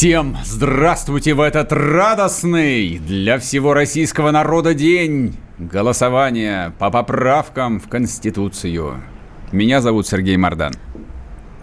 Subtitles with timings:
[0.00, 9.02] Всем здравствуйте в этот радостный для всего российского народа день голосования по поправкам в Конституцию.
[9.52, 10.72] Меня зовут Сергей Мордан.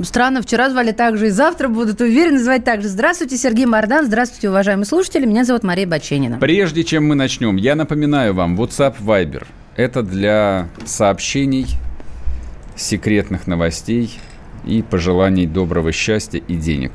[0.03, 2.89] Странно, вчера звали так же и завтра будут уверены звать так же.
[2.89, 4.05] Здравствуйте, Сергей Мордан.
[4.05, 5.25] Здравствуйте, уважаемые слушатели.
[5.25, 6.37] Меня зовут Мария Баченина.
[6.37, 11.65] Прежде чем мы начнем, я напоминаю вам, WhatsApp Viber– это для сообщений,
[12.75, 14.19] секретных новостей–
[14.67, 16.91] и пожеланий доброго счастья и денег.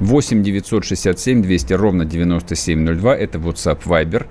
[0.00, 4.26] 8 967 200 ровно 9702– это WhatsApp Viber.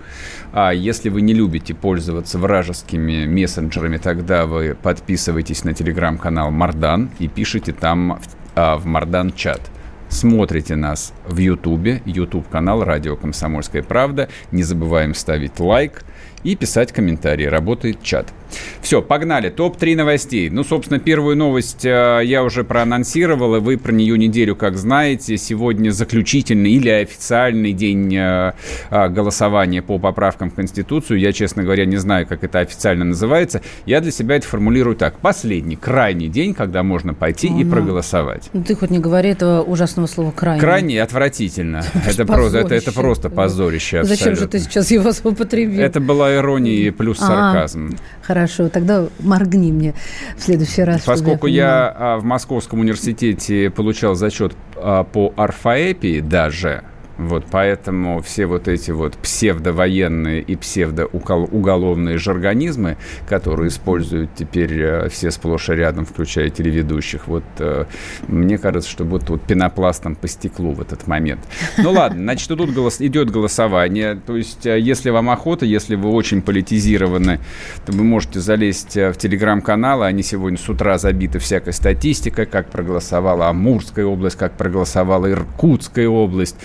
[0.52, 7.28] А если вы не любите пользоваться вражескими мессенджерами, тогда вы подписывайтесь на телеграм-канал Мардан и
[7.28, 9.62] пишите там в, а, в Мардан чат–
[10.10, 14.28] Смотрите нас в Ютубе, Ютуб-канал «Радио Комсомольская правда».
[14.52, 16.04] Не забываем ставить лайк
[16.44, 17.46] и писать комментарии.
[17.46, 18.34] Работает чат.
[18.82, 19.50] Все, погнали.
[19.50, 20.50] Топ-3 новостей.
[20.50, 25.38] Ну, собственно, первую новость э, я уже проанонсировал, и вы про нее неделю как знаете.
[25.38, 28.54] Сегодня заключительный или официальный день э,
[28.90, 31.20] э, голосования по поправкам в Конституцию.
[31.20, 33.62] Я, честно говоря, не знаю, как это официально называется.
[33.86, 35.20] Я для себя это формулирую так.
[35.20, 38.50] Последний, крайний день, когда можно пойти ну, и проголосовать.
[38.54, 40.62] Ну, ты хоть не говори этого ужасного слова «крайний».
[40.62, 41.84] Крайний отвратительно.
[42.08, 44.04] Это, просто, это, это просто позорище.
[44.04, 45.82] Зачем же ты сейчас его употребил?
[45.82, 47.96] Это была ирония плюс а, сарказм.
[48.22, 48.39] Хорошо,
[48.70, 49.94] тогда моргни мне
[50.38, 51.02] в следующий раз.
[51.02, 56.84] Поскольку я, я а, в Московском университете получал зачет а, по орфоэпии даже,
[57.20, 62.96] вот поэтому все вот эти вот псевдовоенные и псевдоуголовные жаргонизмы,
[63.28, 67.86] которые используют теперь э, все сплошь и рядом, включая телеведущих, вот э,
[68.28, 71.42] мне кажется, что будто вот пенопластом по стеклу в этот момент.
[71.78, 74.16] Ну ладно, значит, тут голос, идет голосование.
[74.16, 77.42] То есть, э, если вам охота, если вы очень политизированы,
[77.86, 80.06] то вы можете залезть в телеграм-каналы.
[80.06, 86.56] Они сегодня с утра забиты всякой статистикой, как проголосовала Амурская область, как проголосовала Иркутская область,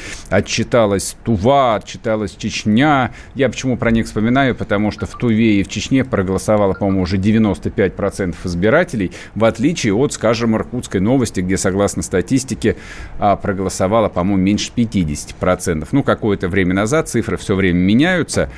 [0.45, 3.13] отчиталась Тува, отчиталась Чечня.
[3.35, 4.55] Я почему про них вспоминаю?
[4.55, 10.13] Потому что в Туве и в Чечне проголосовало, по-моему, уже 95% избирателей, в отличие от,
[10.13, 12.77] скажем, Иркутской новости, где, согласно статистике,
[13.19, 15.89] а, проголосовало, по-моему, меньше 50%.
[15.93, 18.51] Ну, какое-то время назад цифры все время меняются.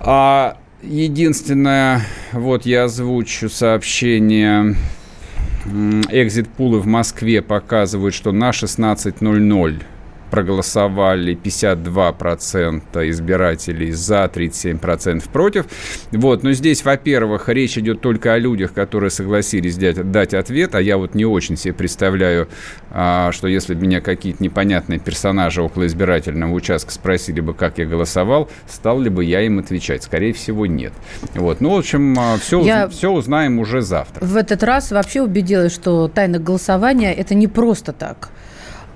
[0.00, 4.76] А единственное, вот я озвучу сообщение
[5.64, 9.82] Экзит-пулы в Москве показывают, что на 16.00
[10.30, 15.66] проголосовали 52% избирателей за, 37% против.
[16.12, 20.80] Вот, но здесь, во-первых, речь идет только о людях, которые согласились дать, дать ответ, а
[20.80, 22.48] я вот не очень себе представляю,
[22.90, 27.86] а, что если бы меня какие-то непонятные персонажи около избирательного участка спросили бы, как я
[27.86, 30.02] голосовал, стал ли бы я им отвечать?
[30.02, 30.92] Скорее всего, нет.
[31.34, 34.24] Вот, ну, в общем, все, я все узнаем уже завтра.
[34.24, 38.30] В этот раз вообще убедилась, что тайна голосования– это не просто так.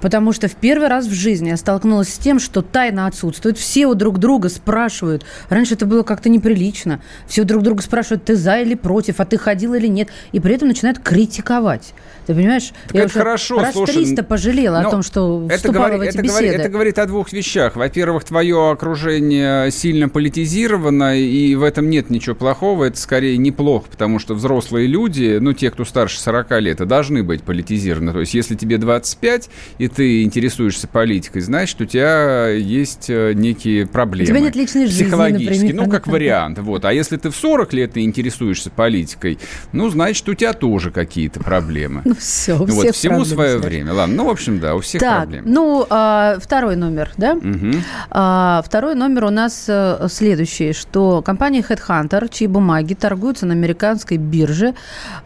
[0.03, 3.57] Потому что в первый раз в жизни я столкнулась с тем, что тайна отсутствует.
[3.57, 5.25] Все у друг друга спрашивают.
[5.49, 7.01] Раньше это было как-то неприлично.
[7.29, 10.09] Все у друг друга спрашивают, ты за или против, а ты ходил или нет.
[10.33, 11.95] И при этом начинают критиковать.
[12.27, 12.73] Ты понимаешь?
[12.87, 13.59] Так я это хорошо.
[13.59, 16.43] Раз слушай, 300 пожалела о том, что это вступала говорит, в эти это беседы.
[16.43, 17.77] Говорит, это говорит о двух вещах.
[17.77, 22.85] Во-первых, твое окружение сильно политизировано, и в этом нет ничего плохого.
[22.85, 27.43] Это скорее неплохо, потому что взрослые люди, ну, те, кто старше 40 лет, должны быть
[27.43, 28.13] политизированы.
[28.13, 33.87] То есть, если тебе 25, и ты интересуешься политикой, значит, у тебя есть э, некие
[33.87, 34.31] проблемы.
[34.31, 35.87] У тебя нет личной жизни, Психологические, например.
[35.87, 36.59] ну, как вариант.
[36.59, 36.85] Вот.
[36.85, 39.39] А если ты в 40 лет и интересуешься политикой,
[39.73, 42.03] ну, значит, у тебя тоже какие-то проблемы.
[42.05, 43.93] Ну, все, у вот, Всему свое время.
[43.93, 45.49] Ладно, ну, в общем, да, у всех так, проблемы.
[45.49, 47.33] ну, а, второй номер, да?
[47.33, 47.73] Угу.
[48.11, 54.17] А, второй номер у нас а, следующий, что компания Headhunter, чьи бумаги торгуются на американской
[54.17, 54.75] бирже,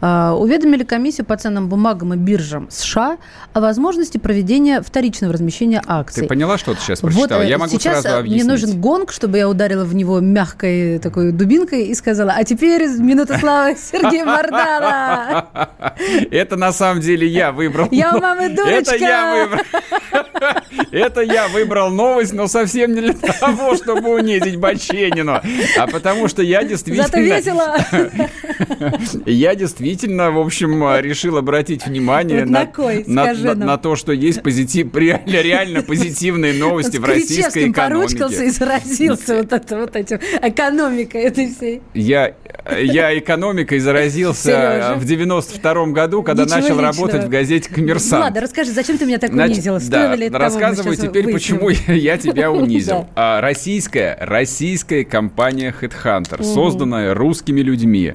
[0.01, 3.17] а, уведомили комиссию по ценным бумагам и биржам США
[3.53, 6.23] о возможности проведения вторичного размещения акций.
[6.23, 7.39] Ты поняла, что ты сейчас прочитала?
[7.41, 8.43] Вот, я могу сейчас сразу объяснить.
[8.43, 12.87] мне нужен гонг, чтобы я ударила в него мягкой такой дубинкой и сказала, а теперь
[12.87, 15.47] минута славы Сергея Мордана.
[16.31, 17.87] Это на самом деле я выбрал.
[17.91, 18.95] Я у мамы дурочка.
[18.95, 19.61] Это я выбрал.
[20.91, 25.41] Это я выбрал новость, но совсем не для того, чтобы унизить Баченину,
[25.77, 27.07] а потому что я действительно...
[27.07, 27.75] Зато весело.
[29.25, 33.03] Я действительно, в общем, решил обратить внимание на кой?
[33.07, 38.43] на, на- на то, что есть позитив, реально, реально позитивные новости в российской Кричевским поручкался
[38.43, 38.51] и экономике.
[38.51, 41.81] заразился вот, это, вот этим экономикой этой всей.
[41.93, 42.33] Я,
[42.79, 44.95] я экономикой заразился Серёжа.
[44.97, 48.23] в 92 году, когда Ничего начал работать в газете «Коммерсант».
[48.25, 49.79] Ладно, расскажи, зачем ты меня так Значит, унизила?
[49.79, 51.59] да, Стоило ли это того, мы рассказывай сейчас теперь, выясним.
[51.59, 53.07] почему я тебя унизил.
[53.15, 53.37] Да.
[53.37, 58.13] А, российская, российская компания Headhunter, созданная русскими людьми,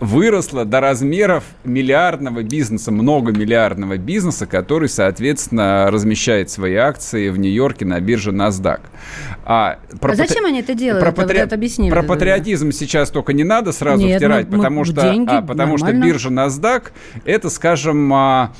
[0.00, 8.00] выросла до размеров миллиардного бизнеса, многомиллиардного бизнеса, который, соответственно, размещает свои акции в Нью-Йорке на
[8.00, 8.80] бирже NASDAQ.
[9.44, 11.00] А, про А зачем патри- они это делают?
[11.02, 14.56] Про, Это вот патри- это про патриотизм сейчас только не надо сразу Нет, втирать, мы-
[14.56, 16.82] мы- потому что, деньги, а, потому что биржа NASDAQ
[17.24, 17.67] это, скажем,
[18.14, 18.50] а,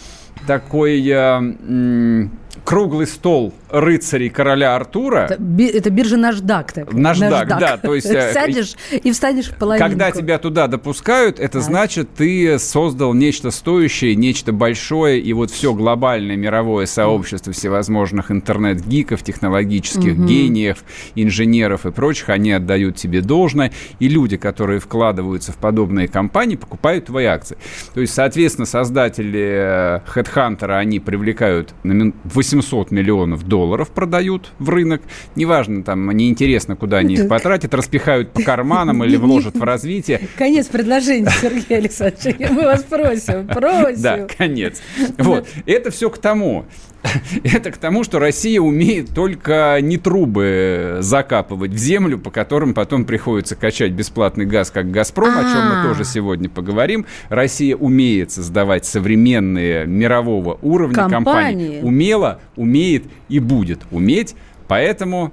[0.47, 2.31] такой м,
[2.69, 5.27] круглый стол рыцарей короля Артура.
[5.31, 6.73] Это, это биржа Наждак.
[6.73, 6.93] Так.
[6.93, 9.89] Наждак, да, то есть, э, Сядешь и встанешь в половинку.
[9.89, 11.63] Когда тебя туда допускают, это Так.
[11.63, 19.23] значит, ты создал нечто стоящее, нечто большое, и вот все глобальное мировое сообщество всевозможных интернет-гиков,
[19.23, 20.85] технологических гениев,
[21.15, 27.07] инженеров и прочих, они отдают тебе должное, и люди, которые вкладываются в подобные компании, покупают
[27.07, 27.57] твои акции.
[27.95, 32.15] То есть, соответственно, создатели э, HeadHunter, они привлекают на мин-
[32.59, 35.03] 800 миллионов долларов, продают в рынок.
[35.37, 40.21] Неважно, там, неинтересно, куда они их потратят, распихают по карманам или вложат в развитие.
[40.37, 42.37] Конец предложения, Сергей Александрович.
[42.51, 44.03] Мы вас просим, просим.
[44.03, 44.83] Да, конец.
[45.19, 45.47] Вот.
[45.67, 46.67] Это все к тому.
[47.45, 53.05] Это к тому, что Россия умеет только не трубы закапывать в землю, по которым потом
[53.05, 55.83] приходится качать бесплатный газ, как «Газпром», о чем А.
[55.83, 57.07] мы тоже сегодня поговорим.
[57.29, 61.25] Россия умеет создавать современные мирового уровня Компании.
[61.25, 61.81] компании.
[61.83, 64.35] Умела, умеет и будет уметь.
[64.67, 65.33] Поэтому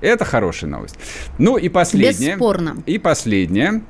[0.00, 0.96] это хорошая новость.
[1.38, 2.32] Ну и последнее.
[2.32, 2.76] Бесспорно.
[2.86, 3.82] И последнее.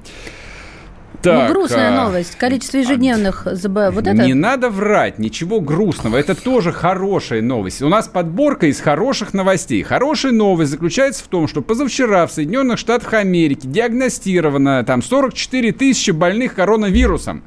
[1.25, 2.37] Ну, Так, грустная а, новость.
[2.37, 3.93] Количество ежедневных ЗБ.
[3.93, 4.15] Вот это...
[4.15, 6.17] не надо врать, ничего грустного.
[6.17, 7.83] Это тоже хорошая новость.
[7.83, 9.83] У нас подборка из хороших новостей.
[9.83, 16.11] Хорошая новость заключается в том, что позавчера в Соединенных Штатах Америки диагностировано там 44 тысячи
[16.11, 17.43] больных коронавирусом.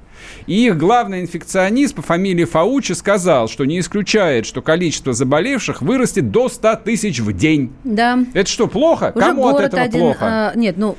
[0.47, 6.31] И их главный инфекционист по фамилии Фаучи сказал, что не исключает, что количество заболевших вырастет
[6.31, 7.71] до 100 тысяч в день.
[7.83, 8.19] Да.
[8.33, 9.11] Это что, плохо?
[9.15, 10.19] Уже Кому от этого один, плохо?
[10.21, 10.95] а, нет, ну...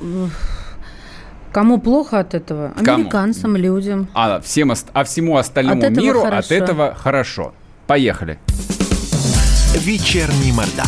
[1.53, 2.71] Кому плохо от этого?
[2.77, 2.93] Кому?
[2.97, 4.07] Американцам, людям.
[4.13, 6.37] А, всем, ост- а всему остальному От миру хорошо.
[6.45, 7.53] от этого хорошо.
[7.87, 8.37] Поехали.
[9.75, 10.87] Вечерний Мордан.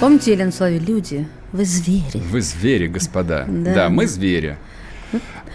[0.00, 2.22] Помните, Елена Слави, люди, вы звери.
[2.30, 3.44] Вы звери, господа.
[3.48, 3.74] Да.
[3.74, 4.56] Да, мы звери.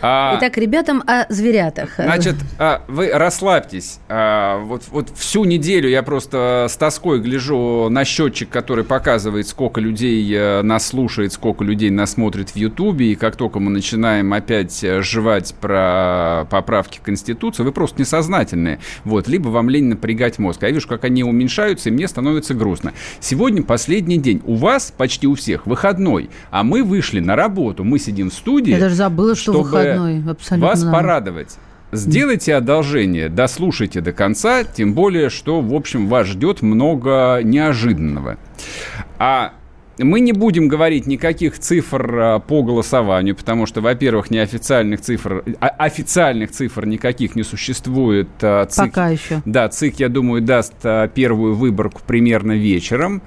[0.05, 1.91] А, Итак, ребятам о зверятах.
[1.95, 3.99] Значит, а, вы расслабьтесь.
[4.09, 9.79] А, вот, вот всю неделю я просто с тоской гляжу на счетчик, который показывает, сколько
[9.79, 13.13] людей э, нас слушает, сколько людей нас смотрит в Ютубе.
[13.13, 18.79] И как только мы начинаем опять э, жевать про поправки в Конституцию, вы просто несознательные.
[19.05, 20.63] Вот, либо вам лень напрягать мозг.
[20.63, 22.91] А я вижу, как они уменьшаются, и мне становится грустно.
[23.21, 24.41] Сегодня последний день.
[24.45, 27.85] У вас почти у всех выходной, а мы вышли на работу.
[27.85, 28.71] Мы сидим в студии.
[28.71, 29.92] Я даже забыла, что чтобы выходной.
[30.27, 30.67] Абсолютно.
[30.67, 31.57] вас порадовать.
[31.91, 38.37] Сделайте одолжение, дослушайте до конца, тем более, что, в общем, вас ждет много неожиданного.
[39.19, 39.53] А
[39.99, 45.67] мы не будем говорить никаких цифр а, по голосованию, потому что, во-первых, неофициальных цифр, а,
[45.67, 48.27] официальных цифр никаких не существует.
[48.41, 49.41] А, ЦИК- Пока еще.
[49.45, 50.73] да, ЦИК, я думаю, даст
[51.13, 53.21] первую выборку примерно вечером.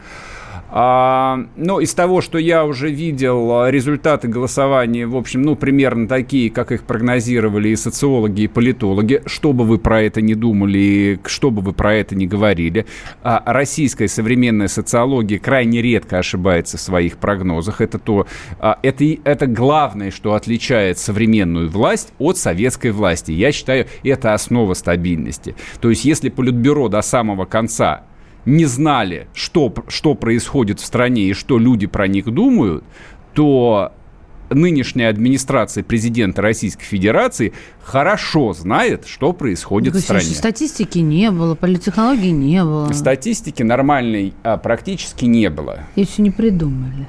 [0.68, 6.08] А, ну, из того, что я уже видел, а, результаты голосования, в общем, ну, примерно
[6.08, 9.22] такие, как их прогнозировали и социологи, и политологи.
[9.26, 12.86] Что бы вы про это не думали, и что бы вы про это не говорили.
[13.22, 17.80] А, российская современная социология крайне редко ошибается в своих прогнозах.
[17.80, 18.26] Это то,
[18.58, 23.30] а, это, это главное, что отличает современную власть от советской власти.
[23.30, 25.54] Я считаю, это основа стабильности.
[25.80, 28.02] То есть, если Политбюро до самого конца
[28.46, 32.84] не знали, что, что происходит в стране и что люди про них думают,
[33.34, 33.92] то
[34.50, 40.36] нынешняя администрация президента Российской Федерации хорошо знает, что происходит в Никакой стране.
[40.36, 42.92] Статистики не было, политтехнологий не было.
[42.92, 45.80] Статистики нормальной а, практически не было.
[45.96, 47.08] И все не придумали.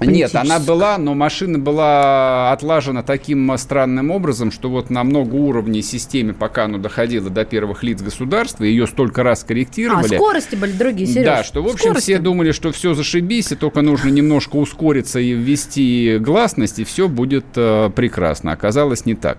[0.00, 5.34] Нет, она была, но машина была отлажена таким а, странным образом, что вот на много
[5.34, 10.16] уровней системе, пока оно доходило до первых лиц государства, ее столько раз А, корректировали.
[10.16, 11.24] скорости были другие, Сереж.
[11.24, 12.02] Да, что, в общем, Скорости.
[12.12, 17.08] все думали, что все зашибись, и только нужно немножко ускориться и ввести гласность, и все
[17.08, 18.52] будет э, прекрасно.
[18.52, 19.38] Оказалось не так.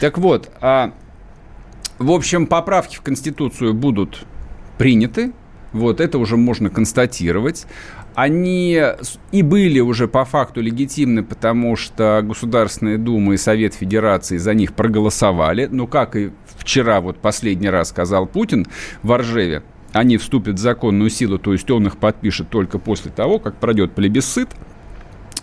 [0.00, 0.92] Так вот, а,
[1.98, 4.24] в общем, поправки в Конституцию будут
[4.78, 5.32] приняты.
[5.72, 7.66] Вот это уже можно констатировать.
[8.14, 8.80] Они
[9.32, 14.74] и были уже по факту легитимны, потому что Государственная Дума и Совет Федерации за них
[14.74, 15.66] проголосовали.
[15.70, 18.66] Но как и вчера вот последний раз сказал Путин
[19.02, 23.38] в Оржеве, они вступят в законную силу, то есть он их подпишет только после того,
[23.38, 24.48] как пройдет плебисцит.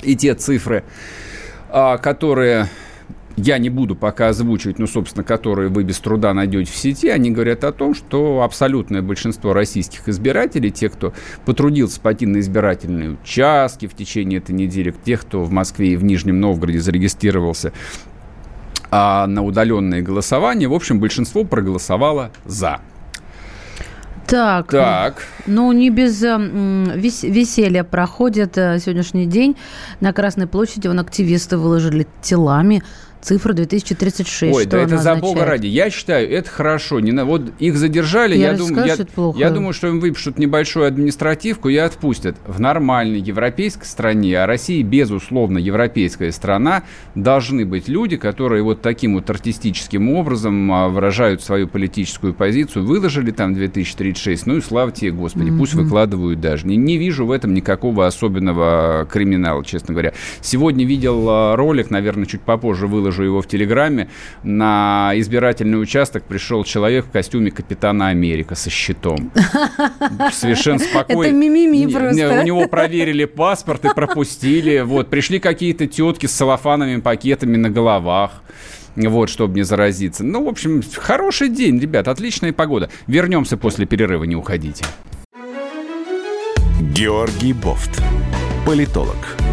[0.03, 0.83] И те цифры,
[1.69, 2.67] а, которые
[3.37, 7.31] я не буду пока озвучивать, но, собственно, которые вы без труда найдете в сети, они
[7.31, 11.13] говорят о том, что абсолютное большинство российских избирателей, те, кто
[11.45, 16.03] потрудился пойти на избирательные участки в течение этой недели, тех, кто в Москве и в
[16.03, 17.73] Нижнем Новгороде зарегистрировался
[18.93, 22.81] а на удаленное голосование, в общем, большинство проголосовало «за».
[24.27, 25.23] Так, так.
[25.45, 26.37] ну не без э,
[26.95, 29.57] вес, веселья проходит э, сегодняшний день.
[29.99, 32.81] На Красной площади вон активисты выложили телами
[33.21, 34.55] цифру 2036.
[34.55, 35.67] Ой, да это за бога ради.
[35.67, 36.99] Я считаю, это хорошо.
[36.99, 37.25] Не на...
[37.25, 38.71] Вот их задержали, я, я, дум...
[38.83, 38.95] я...
[39.35, 42.35] я думаю, что им выпишут небольшую административку и отпустят.
[42.47, 46.83] В нормальной европейской стране, а Россия, безусловно, европейская страна,
[47.15, 52.85] должны быть люди, которые вот таким вот артистическим образом а, выражают свою политическую позицию.
[52.85, 55.57] Выложили там 2036, ну и слава тебе, Господи, mm-hmm.
[55.57, 56.67] пусть выкладывают даже.
[56.67, 60.13] Не, не вижу в этом никакого особенного криминала, честно говоря.
[60.41, 64.09] Сегодня видел а, ролик, наверное, чуть попозже выложил выложу его в Телеграме,
[64.43, 69.31] на избирательный участок пришел человек в костюме Капитана Америка со щитом.
[70.31, 71.21] Совершенно спокойно.
[71.29, 72.41] Это мимими просто.
[72.41, 74.81] У него проверили паспорт и пропустили.
[74.81, 78.41] Вот, пришли какие-то тетки с салофановыми пакетами на головах
[78.95, 80.23] вот, чтобы не заразиться.
[80.23, 82.89] Ну, в общем, хороший день, ребят, отличная погода.
[83.07, 84.83] Вернемся после перерыва, не уходите.
[86.93, 88.03] Георгий Бофт,
[88.65, 89.37] политолог,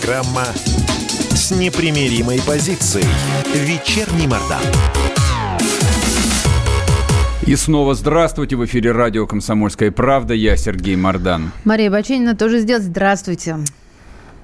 [0.00, 0.44] Программа
[1.34, 3.04] с непримиримой позицией.
[3.54, 4.62] Вечерний Мордан.
[7.46, 8.56] И снова здравствуйте.
[8.56, 10.32] В эфире радио «Комсомольская правда».
[10.32, 11.52] Я Сергей Мордан.
[11.64, 12.84] Мария Баченина тоже сделать.
[12.84, 13.58] Здравствуйте.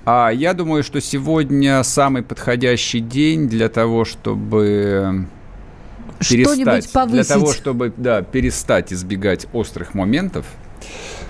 [0.05, 5.27] А я думаю, что сегодня самый подходящий день для того, чтобы
[6.19, 10.45] перестать, для того, чтобы да, перестать избегать острых моментов,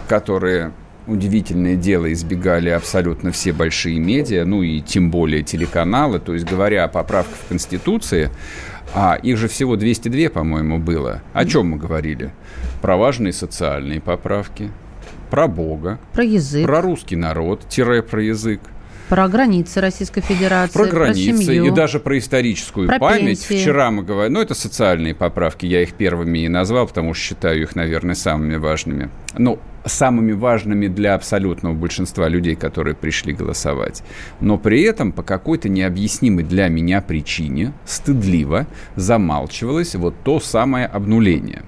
[0.09, 0.73] которые
[1.07, 6.19] удивительное дело, избегали абсолютно все большие медиа, ну и тем более телеканалы.
[6.19, 8.31] То есть, говоря о поправках в Конституции,
[8.95, 11.23] а их же всего 202, по-моему, было.
[11.33, 12.33] О чем мы говорили?
[12.83, 14.71] Про важные социальные поправки,
[15.31, 18.61] про Бога, про язык, про русский народ, тире про язык.
[19.09, 23.47] Про границы Российской Федерации, про границы про семью, и даже про историческую про память.
[23.47, 23.63] Пенсии.
[23.63, 27.63] Вчера мы говорили, ну это социальные поправки, я их первыми и назвал, потому что считаю
[27.63, 29.11] их, наверное, самыми важными.
[29.39, 34.03] Ну, самыми важными для абсолютного большинства людей, которые пришли голосовать.
[34.41, 38.67] Но при этом по какой-то необъяснимой для меня причине стыдливо
[38.97, 41.63] замалчивалось вот то самое обнуление.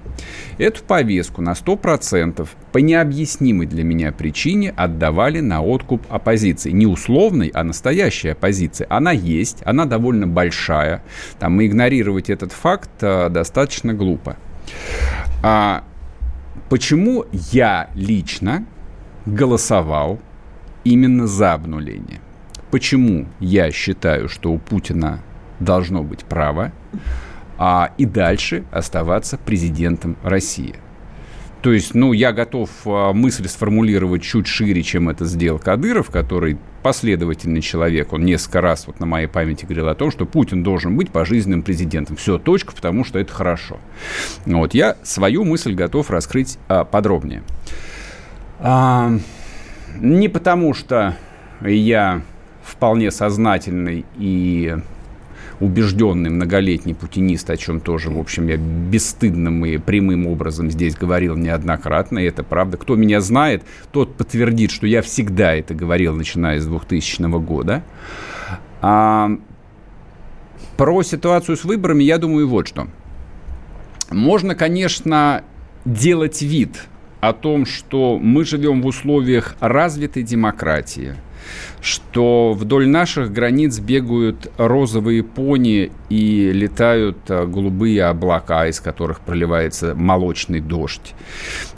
[0.57, 6.71] Эту повестку на 100% по необъяснимой для меня причине отдавали на откуп оппозиции.
[6.71, 8.85] Не условной, а настоящей оппозиции.
[8.89, 11.01] Она есть, она довольно большая.
[11.39, 14.35] Там, игнорировать этот факт а, достаточно глупо.
[15.41, 15.83] А,
[16.67, 18.65] Почему я лично
[19.25, 20.19] голосовал
[20.83, 22.19] именно за обнуление?
[22.71, 25.23] Почему я считаю, что у Путина
[25.59, 26.71] должно быть право
[27.57, 30.75] а, и дальше оставаться президентом России?
[31.61, 36.57] То есть, ну, я готов а, мысль сформулировать чуть шире, чем это сделал Кадыров, который
[36.81, 38.13] последовательный человек.
[38.13, 41.63] Он несколько раз вот на моей памяти говорил о том, что Путин должен быть пожизненным
[41.63, 42.15] президентом.
[42.15, 43.77] Все, точка, потому что это хорошо.
[44.45, 47.43] Вот, я свою мысль готов раскрыть а, подробнее.
[48.59, 49.11] А,
[49.99, 51.15] не потому что
[51.61, 52.21] я
[52.63, 54.77] вполне сознательный и
[55.59, 61.35] убежденный многолетний путинист, о чем тоже, в общем, я бесстыдным и прямым образом здесь говорил
[61.35, 62.77] неоднократно, и это правда.
[62.77, 67.83] Кто меня знает, тот подтвердит, что я всегда это говорил, начиная с 2000 года.
[68.81, 69.31] А,
[70.77, 72.87] про ситуацию с выборами я думаю вот что.
[74.09, 75.43] Можно, конечно,
[75.83, 76.87] делать вид
[77.19, 81.15] о том, что мы живем в условиях развитой демократии–
[81.81, 89.95] что вдоль наших границ бегают розовые пони и летают а, голубые облака, из которых проливается
[89.95, 91.13] молочный дождь.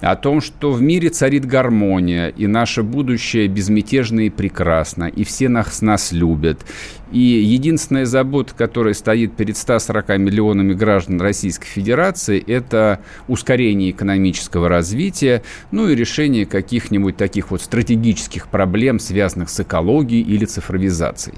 [0.02, 5.50] О том, что в мире царит гармония, и наше будущее безмятежно и прекрасно, и все
[5.50, 6.66] нас, нас любят.
[7.12, 15.44] И единственная забота, которая стоит перед 140 миллионами граждан Российской Федерации, это ускорение экономического развития,
[15.72, 21.38] ну и решение каких-нибудь таких вот стратегических проблем, связанных с экологией или цифровизацией.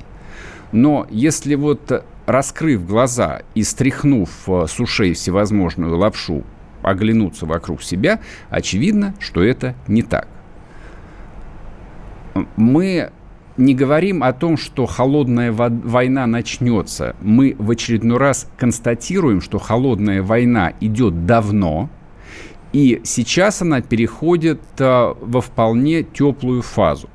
[0.72, 6.44] Но если вот раскрыв глаза и стряхнув э, с ушей всевозможную лапшу,
[6.82, 10.28] оглянуться вокруг себя, очевидно, что это не так.
[12.56, 13.12] Мы
[13.58, 17.16] не говорим о том, что холодная война начнется.
[17.22, 21.90] Мы в очередной раз констатируем, что холодная война идет давно,
[22.72, 27.10] и сейчас она переходит а, во вполне теплую фазу.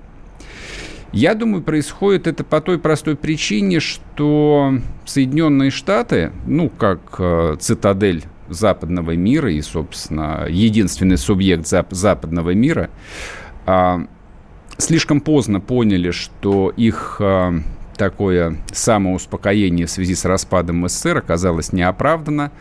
[1.10, 4.74] Я думаю, происходит это по той простой причине, что
[5.06, 12.90] Соединенные Штаты, ну, как э, цитадель западного мира и, собственно, единственный субъект зап- западного мира,
[13.66, 13.98] э,
[14.78, 17.60] слишком поздно поняли, что их э,
[17.96, 22.52] такое самоуспокоение в связи с распадом СССР оказалось неоправданно,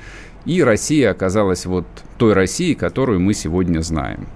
[0.45, 1.86] и Россия оказалась вот
[2.17, 4.27] той Россией, которую мы сегодня знаем.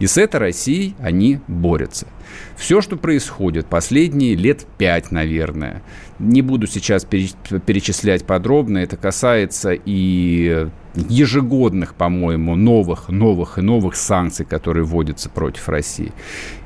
[0.00, 2.08] И с этой Россией они борются.
[2.56, 5.82] Все, что происходит последние лет пять, наверное,
[6.18, 10.68] не буду сейчас перечислять подробно, это касается и
[11.08, 16.12] ежегодных, по-моему, новых, новых и новых санкций, которые вводятся против России.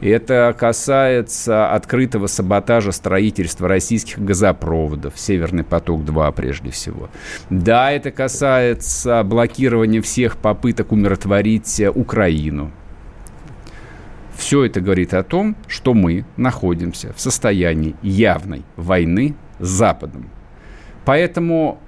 [0.00, 7.08] И это касается открытого саботажа строительства российских газопроводов, Северный поток-2 прежде всего.
[7.50, 12.70] Да, это касается блокирования всех попыток умиротворить Украину,
[14.42, 20.30] все это говорит о том, что мы находимся в состоянии явной войны с Западом.
[21.04, 21.78] Поэтому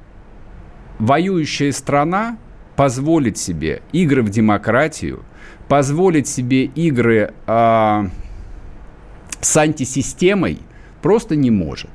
[0.98, 2.38] воюющая страна
[2.76, 5.24] позволит себе игры в демократию,
[5.68, 8.08] позволит себе игры э,
[9.40, 10.58] с антисистемой
[11.02, 11.90] просто не может.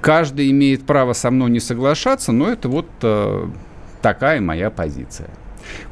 [0.00, 3.46] Каждый имеет право со мной не соглашаться, но это вот э,
[4.00, 5.30] такая моя позиция.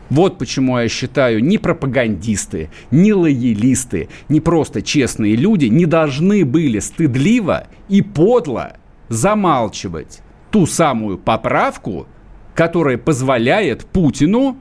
[0.09, 6.79] Вот почему я считаю, ни пропагандисты, ни лоялисты, ни просто честные люди не должны были
[6.79, 8.77] стыдливо и подло
[9.09, 12.07] замалчивать ту самую поправку,
[12.55, 14.57] которая позволяет Путину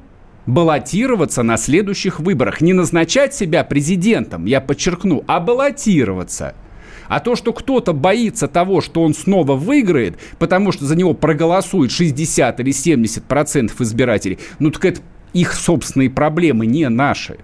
[0.45, 2.61] баллотироваться на следующих выборах.
[2.61, 6.55] Не назначать себя президентом, я подчеркну, а баллотироваться–
[7.07, 11.91] а то, что кто-то боится того, что он снова выиграет, потому что за него проголосует
[11.91, 15.01] 60 или 70 процентов избирателей, ну так это
[15.33, 17.37] их собственные проблемы, не наши.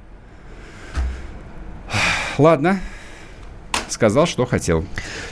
[2.37, 2.79] Ладно,
[3.89, 4.83] сказал, что хотел.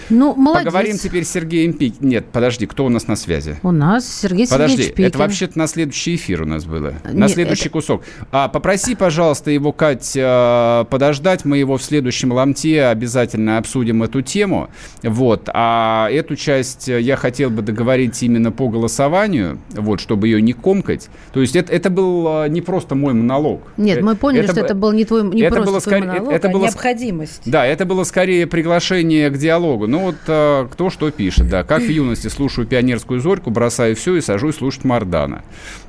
[0.09, 0.65] Ну, молодец.
[0.65, 1.95] Поговорим теперь с Сергеем Пик.
[2.01, 3.57] Нет, подожди, кто у нас на связи?
[3.63, 5.09] У нас Сергей Подожди, Сергеевич Пикин.
[5.09, 6.93] это вообще-то на следующий эфир у нас было.
[7.03, 7.71] На Нет, следующий это...
[7.71, 8.03] кусок.
[8.31, 11.45] А, попроси, пожалуйста, его, Кать, э, подождать.
[11.45, 14.69] Мы его в следующем ломте обязательно обсудим эту тему.
[15.03, 15.49] Вот.
[15.53, 21.09] А эту часть я хотел бы договорить именно по голосованию, вот, чтобы ее не комкать.
[21.33, 23.61] То есть это, это был э, не просто мой монолог.
[23.77, 26.27] Нет, мы поняли, это, что это был не твой не это просто было твой монолог,
[26.27, 27.41] это, это а было, необходимость.
[27.45, 29.87] Да, это было скорее приглашение к диалогу.
[29.87, 31.63] Ну вот а, кто что пишет, да.
[31.63, 35.43] Как в юности слушаю пионерскую зорьку, бросаю все и сажусь слушать Мардана.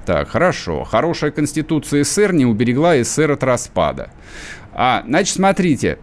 [0.07, 0.85] Так, хорошо.
[0.85, 4.11] Хорошая конституция СССР не уберегла СССР от распада.
[4.73, 5.99] А, значит, смотрите,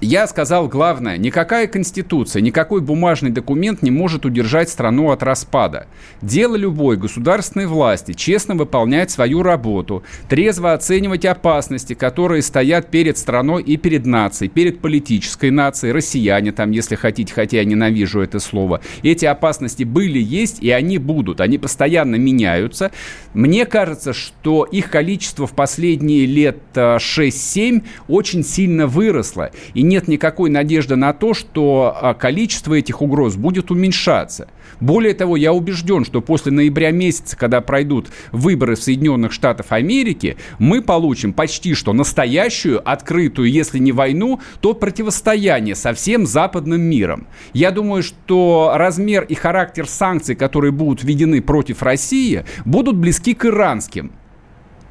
[0.00, 5.86] я сказал главное, никакая конституция, никакой бумажный документ не может удержать страну от распада.
[6.20, 13.62] Дело любой государственной власти честно выполнять свою работу, трезво оценивать опасности, которые стоят перед страной
[13.62, 18.80] и перед нацией, перед политической нацией, россияне там, если хотите, хотя я ненавижу это слово.
[19.02, 21.40] Эти опасности были, есть и они будут.
[21.40, 22.90] Они постоянно меняются.
[23.32, 29.50] Мне кажется, что их количество в последние лет 6-7 э, очень сильно выросло.
[29.74, 34.48] И нет никакой надежды на то, что а, количество этих угроз будет уменьшаться.
[34.80, 40.36] Более того, я убежден, что после ноября месяца, когда пройдут выборы в Соединенных Штатах Америки,
[40.58, 47.26] мы получим почти что настоящую, открытую, если не войну, то противостояние со всем западным миром.
[47.52, 53.44] Я думаю, что размер и характер санкций, которые будут введены против России, будут близки к
[53.46, 54.12] иранским.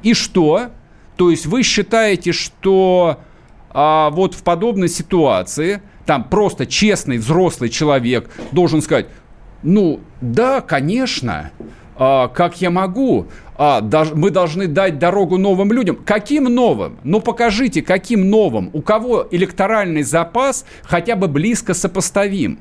[0.02, 0.70] И что?
[1.16, 3.20] То есть вы считаете, что
[3.74, 9.06] а вот в подобной ситуации там просто честный взрослый человек должен сказать,
[9.62, 11.50] ну да, конечно,
[11.96, 13.26] а, как я могу?
[13.56, 15.96] А, дож, мы должны дать дорогу новым людям.
[16.04, 16.98] Каким новым?
[17.04, 18.70] Ну покажите, каким новым?
[18.72, 22.58] У кого электоральный запас хотя бы близко сопоставим?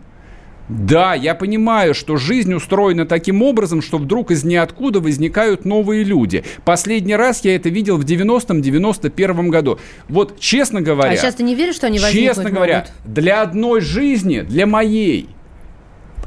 [0.74, 6.44] Да, я понимаю, что жизнь устроена таким образом, что вдруг из ниоткуда возникают новые люди.
[6.66, 9.80] Последний раз я это видел в 90-91 году.
[10.10, 11.12] Вот, честно говоря...
[11.12, 12.36] А сейчас ты не веришь, что они возникнут?
[12.36, 13.14] Честно говоря, могут?
[13.14, 15.30] для одной жизни, для моей,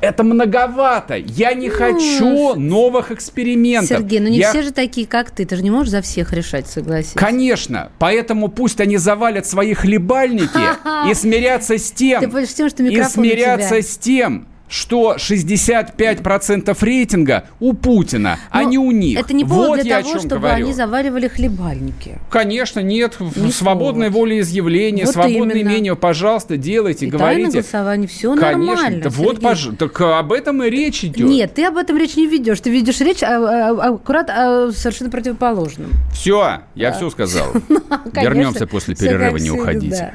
[0.01, 1.17] это многовато.
[1.17, 3.99] Я не хочу новых экспериментов.
[3.99, 4.51] Сергей, ну не я...
[4.51, 5.45] все же такие, как ты.
[5.45, 7.15] Ты же не можешь за всех решать, согласись.
[7.15, 7.91] Конечно.
[7.99, 10.51] Поэтому пусть они завалят свои хлебальники
[11.11, 12.21] и смирятся с тем...
[12.21, 18.79] Ты тем, что И смирятся с тем, что 65% рейтинга у Путина, Но а не
[18.79, 19.19] у них.
[19.19, 20.65] Это не повод вот для того, чтобы говорю.
[20.65, 22.19] они заваривали хлебальники.
[22.31, 23.17] Конечно, нет.
[23.37, 25.71] Не свободное волеизъявление, вот свободное именно.
[25.71, 27.51] мнение, пожалуйста, делайте, и говорите.
[27.53, 28.75] голосование, все Конечно.
[28.75, 29.11] нормально.
[29.11, 29.69] Вот, пож...
[29.79, 31.29] так об этом и речь идет.
[31.29, 32.61] Нет, ты об этом речь не ведешь.
[32.61, 35.93] Ты ведешь речь а, а, аккурат о совершенно противоположном.
[36.13, 37.53] Все, я все сказал.
[38.13, 40.15] Вернемся после перерыва, не уходите.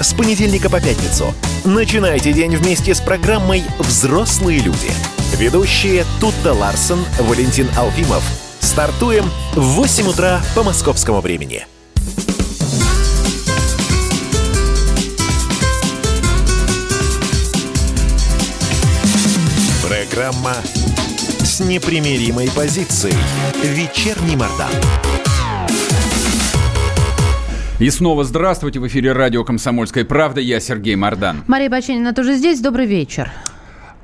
[0.00, 1.34] с понедельника по пятницу.
[1.64, 4.90] Начинайте день вместе с программой «Взрослые люди».
[5.36, 8.24] Ведущие Тутта Ларсон, Валентин Алфимов.
[8.60, 11.66] Стартуем в 8 утра по московскому времени.
[19.86, 20.56] Программа
[21.42, 23.16] с непримиримой позицией.
[23.62, 24.72] Вечерний Мордан.
[27.80, 28.78] И снова здравствуйте.
[28.78, 30.38] В эфире радио «Комсомольская правда».
[30.38, 31.44] Я Сергей Мордан.
[31.46, 32.60] Мария Баченина тоже здесь.
[32.60, 33.32] Добрый вечер.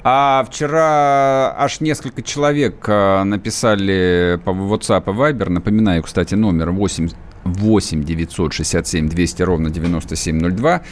[0.03, 5.51] А вчера аж несколько человек а, написали по WhatsApp и Viber.
[5.51, 7.11] Напоминаю, кстати, номер 8,
[7.45, 10.83] 8 967 200 ровно 9702 а,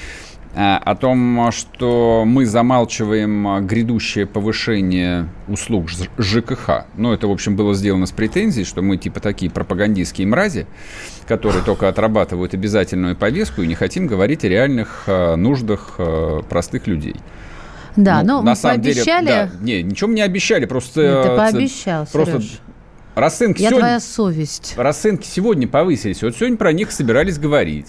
[0.55, 5.89] о том, что мы замалчиваем грядущее повышение услуг
[6.19, 6.87] ЖКХ.
[6.97, 10.67] Ну, это, в общем, было сделано с претензией, что мы типа такие пропагандистские мрази,
[11.27, 15.99] которые только отрабатывают обязательную повестку и не хотим говорить о реальных а, нуждах
[16.49, 17.17] простых людей.
[17.97, 19.27] Да, ну, но на самом пообещали...
[19.27, 21.01] Деле, да, не, ничего мы не обещали, просто...
[21.01, 22.61] Нет, ты пообещал, Просто Сереж.
[23.15, 24.75] Расценки Я сегодня, твоя совесть.
[24.77, 26.23] Расценки сегодня повысились.
[26.23, 27.87] Вот сегодня про них собирались говорить.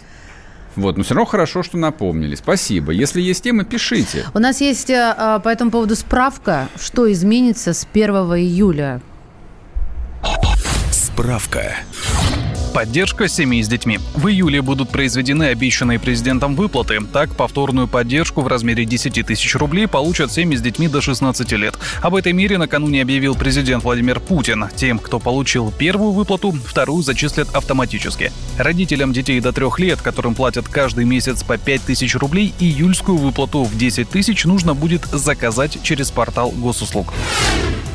[0.75, 2.35] Вот, но все равно хорошо, что напомнили.
[2.35, 2.91] Спасибо.
[2.91, 4.25] Если есть темы, пишите.
[4.33, 9.01] У нас есть а, по этому поводу справка, что изменится с 1 июля.
[10.91, 11.75] Справка.
[12.75, 13.99] Поддержка семей с детьми.
[14.15, 16.99] В июле будут произведены обещанные президентом выплаты.
[17.13, 21.75] Так, повторную поддержку в размере 10 тысяч рублей получат семьи с детьми до 16 лет.
[22.01, 24.65] Об этой мере накануне объявил президент Владимир Путин.
[24.75, 28.33] Тем, кто получил первую выплату, вторую зачислят автоматически.
[28.57, 33.63] Родителям детей до трех лет, которым платят каждый месяц по 5 тысяч рублей, июльскую выплату
[33.63, 37.13] в 10 тысяч нужно будет заказать через портал госуслуг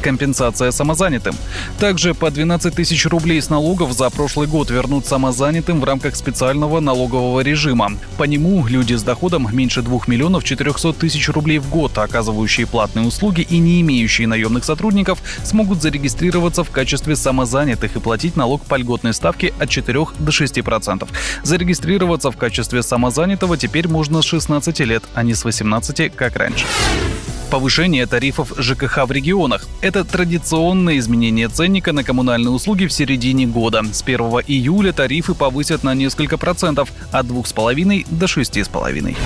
[0.01, 1.35] компенсация самозанятым.
[1.79, 6.81] Также по 12 тысяч рублей с налогов за прошлый год вернут самозанятым в рамках специального
[6.81, 7.93] налогового режима.
[8.17, 13.07] По нему люди с доходом меньше 2 миллионов 400 тысяч рублей в год, оказывающие платные
[13.07, 18.77] услуги и не имеющие наемных сотрудников, смогут зарегистрироваться в качестве самозанятых и платить налог по
[18.77, 21.09] льготной ставке от 4 до 6%.
[21.43, 26.67] Зарегистрироваться в качестве самозанятого теперь можно с 16 лет, а не с 18, как раньше.
[27.51, 29.67] Повышение тарифов ЖКХ в регионах.
[29.81, 33.83] Это традиционное изменение ценника на коммунальные услуги в середине года.
[33.93, 39.17] С 1 июля тарифы повысят на несколько процентов от 2,5 до 6,5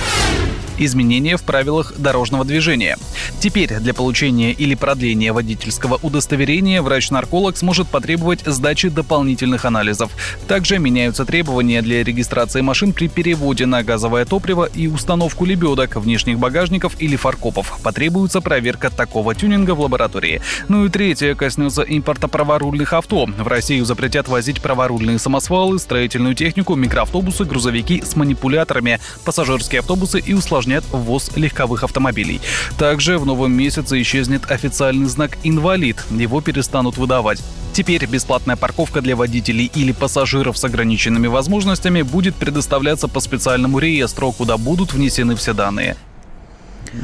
[0.79, 2.97] изменения в правилах дорожного движения.
[3.41, 10.11] Теперь для получения или продления водительского удостоверения врач-нарколог сможет потребовать сдачи дополнительных анализов.
[10.49, 16.39] Также меняются требования для регистрации машин при переводе на газовое топливо и установку лебедок, внешних
[16.39, 17.79] багажников или фаркопов.
[17.83, 20.41] Потребуется проверка такого тюнинга в лаборатории.
[20.69, 23.27] Ну и третье коснется импорта праворульных авто.
[23.27, 30.35] В Россию запретят возить праворульные самосвалы, строительную технику, микроавтобусы, грузовики с манипуляторами, пассажирские автобусы и
[30.35, 32.40] усложнения усложнят ввоз легковых автомобилей.
[32.79, 36.05] Также в новом месяце исчезнет официальный знак «Инвалид».
[36.11, 37.42] Его перестанут выдавать.
[37.72, 44.33] Теперь бесплатная парковка для водителей или пассажиров с ограниченными возможностями будет предоставляться по специальному реестру,
[44.33, 45.96] куда будут внесены все данные.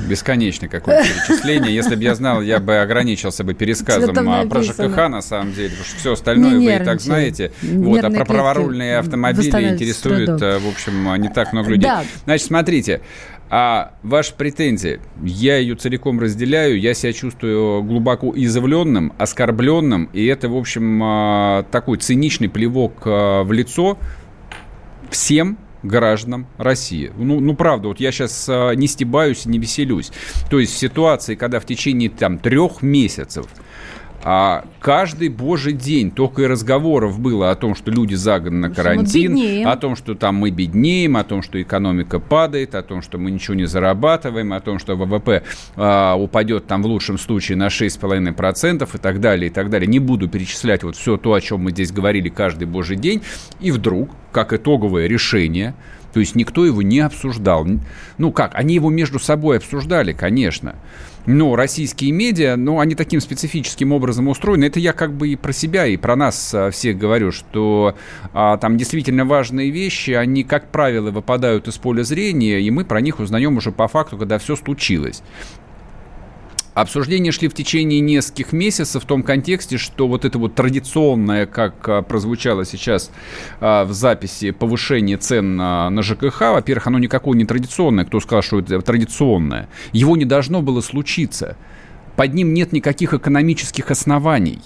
[0.08, 1.74] Бесконечное какое-то перечисление.
[1.74, 5.70] Если бы я знал, я бы ограничился бы пересказом а, про ЖКХ, на самом деле,
[5.70, 7.52] потому что все остальное вы и так знаете.
[7.62, 11.90] Вот, а про праворульные автомобили интересует, э, в общем, не так много людей.
[12.24, 13.00] Значит, смотрите,
[13.52, 20.48] а ваша претензия, я ее целиком разделяю, я себя чувствую глубоко извленным, оскорбленным, и это,
[20.48, 23.98] в общем, а, такой циничный плевок а, в лицо
[25.10, 27.10] всем гражданам России.
[27.16, 30.12] Ну, ну правда, вот я сейчас а, не стебаюсь и не веселюсь.
[30.48, 33.46] То есть в ситуации, когда в течение там трех месяцев
[34.22, 39.66] а каждый божий день только и разговоров было о том, что люди загнаны на карантин,
[39.66, 43.30] о том, что там мы беднеем, о том, что экономика падает, о том, что мы
[43.30, 45.42] ничего не зарабатываем, о том, что ВВП
[45.76, 49.87] а, упадет там в лучшем случае на 6,5% и так далее, и так далее.
[49.87, 53.22] Не буду перечислять вот все то, о чем мы здесь говорили каждый божий день.
[53.61, 55.74] И вдруг, как итоговое решение,
[56.12, 57.66] то есть никто его не обсуждал.
[58.18, 60.74] Ну как, они его между собой обсуждали, конечно
[61.26, 64.64] но российские медиа, ну, они таким специфическим образом устроены.
[64.64, 67.94] Это я как бы и про себя, и про нас а, всех говорю, что
[68.33, 73.00] а, там действительно важные вещи, они, как правило, выпадают из поля зрения, и мы про
[73.00, 75.22] них узнаем уже по факту, когда все случилось.
[76.80, 81.86] Обсуждения шли в течение нескольких месяцев в том контексте, что вот это вот традиционное, как
[81.86, 83.10] а, прозвучало сейчас
[83.60, 88.06] а, в записи, повышение цен на, ЖКХ, во-первых, оно никакое не традиционное.
[88.06, 89.68] Кто сказал, что это традиционное?
[89.92, 91.58] Его не должно было случиться.
[92.16, 94.60] Под ним нет никаких экономических оснований.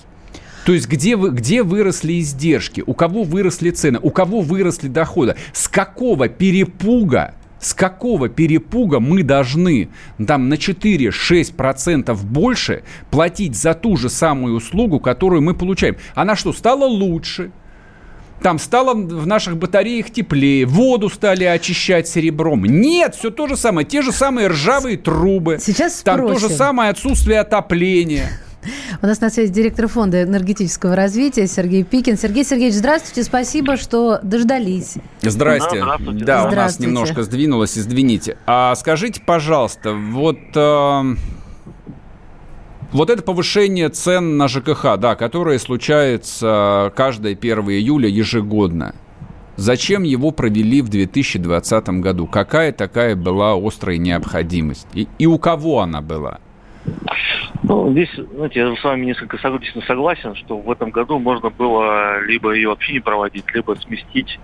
[0.67, 5.35] То есть где, вы, где выросли издержки, у кого выросли цены, у кого выросли доходы,
[5.53, 9.89] с какого перепуга с какого перепуга мы должны
[10.27, 15.97] там на 4-6% больше платить за ту же самую услугу, которую мы получаем?
[16.15, 17.53] Она что, стала лучше?
[18.43, 22.67] Там стало в наших батареях теплее, воду стали очищать серебром.
[22.67, 25.57] Нет, все то же самое, те же самые ржавые трубы.
[25.59, 26.35] Сейчас Там спросим.
[26.35, 28.29] то же самое отсутствие отопления.
[29.03, 32.17] У нас на связи директор фонда энергетического развития Сергей Пикин.
[32.17, 34.95] Сергей Сергеевич, здравствуйте, спасибо, что дождались.
[35.23, 35.81] Здрасте.
[35.81, 36.25] Да, здравствуйте.
[36.25, 38.37] да у нас немножко сдвинулось, извините.
[38.47, 40.39] А скажите, пожалуйста, вот...
[40.55, 41.03] Э,
[42.93, 48.95] вот это повышение цен на ЖКХ, да, которое случается каждое 1 июля ежегодно.
[49.57, 52.27] Зачем его провели в 2020 году?
[52.27, 54.87] Какая такая была острая необходимость?
[54.95, 56.39] И, и у кого она была?
[57.63, 62.53] Ну, здесь, знаете, я с вами несколько согласен, что в этом году можно было либо
[62.53, 64.39] ее вообще не проводить, либо сместить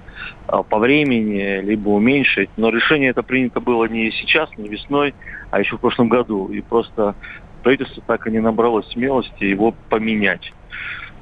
[0.46, 2.50] а, по времени, либо уменьшить.
[2.56, 5.14] Но решение это принято было не сейчас, не весной,
[5.50, 6.48] а еще в прошлом году.
[6.48, 7.14] И просто
[7.62, 10.52] правительство так и не набралось смелости его поменять.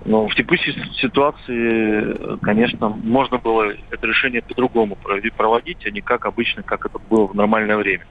[0.05, 4.97] Но в текущей ситуации, конечно, можно было это решение по-другому
[5.37, 8.07] проводить, а не как обычно, как это было в нормальное время.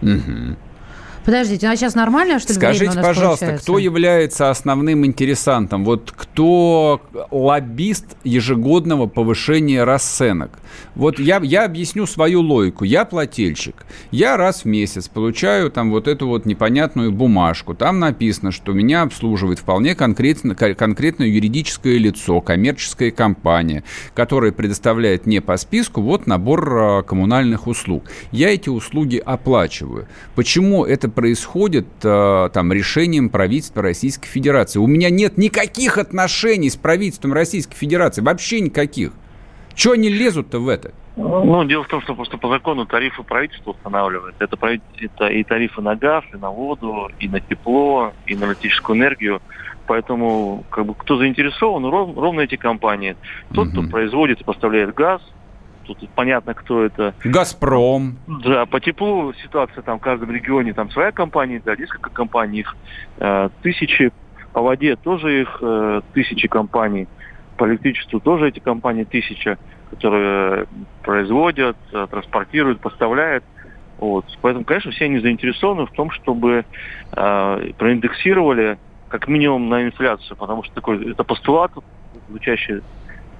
[0.00, 0.56] Угу.
[1.24, 3.62] Подождите, а сейчас нормально, что ли, Скажите, пожалуйста, получается?
[3.62, 5.84] кто является основным интересантом?
[5.84, 10.58] Вот кто лоббист ежегодного повышения расценок?
[10.94, 12.84] Вот я, я объясню свою логику.
[12.84, 13.86] Я плательщик.
[14.10, 17.74] Я раз в месяц получаю там вот эту вот непонятную бумажку.
[17.74, 25.40] Там написано, что меня обслуживает вполне конкретно, конкретное юридическое лицо, коммерческая компания, которая предоставляет мне
[25.40, 28.04] по списку вот набор а, коммунальных услуг.
[28.30, 30.08] Я эти услуги оплачиваю.
[30.34, 34.78] Почему это происходит э, там решением правительства Российской Федерации.
[34.78, 39.12] У меня нет никаких отношений с правительством Российской Федерации, вообще никаких.
[39.74, 40.92] Чего они лезут-то в это?
[41.16, 44.34] Ну, дело в том, что просто по закону тарифы правительство устанавливает.
[44.38, 44.56] Это,
[44.98, 49.42] это и тарифы на газ, и на воду, и на тепло, и на электрическую энергию.
[49.86, 53.16] Поэтому как бы, кто заинтересован, ров, ровно эти компании.
[53.52, 53.72] Тот, угу.
[53.72, 55.20] кто производит и поставляет газ,
[55.84, 57.14] тут понятно, кто это.
[57.24, 58.16] Газпром.
[58.26, 62.76] Да, по теплу ситуация там в каждом регионе, там своя компания, да, несколько компаний, их
[63.18, 64.12] э, тысячи.
[64.52, 67.08] По воде тоже их э, тысячи компаний.
[67.56, 69.58] По электричеству тоже эти компании тысяча,
[69.90, 70.66] которые
[71.02, 73.44] производят, э, транспортируют, поставляют.
[73.98, 74.26] Вот.
[74.40, 76.64] Поэтому, конечно, все они заинтересованы в том, чтобы
[77.12, 81.70] э, проиндексировали как минимум на инфляцию, потому что такой это постулат,
[82.28, 82.80] звучащий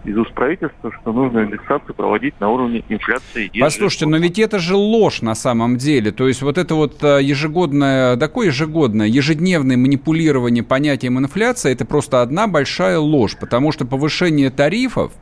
[0.05, 3.51] из уст правительства, что нужно индексацию проводить на уровне инфляции.
[3.61, 6.11] Послушайте, но ведь это же ложь на самом деле.
[6.11, 12.23] То есть вот это вот э, ежегодное, такое ежегодное, ежедневное манипулирование понятием инфляция, это просто
[12.23, 15.13] одна большая ложь, потому что повышение тарифов,